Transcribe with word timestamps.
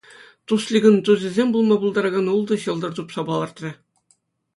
Тусликӑн 0.47 0.95
тусӗсем 1.05 1.47
пулма 1.55 1.77
пултаракан 1.83 2.25
ултӑ 2.37 2.55
ҫӑлтӑр 2.63 2.91
тупса 3.01 3.21
палӑртрӗ. 3.29 3.71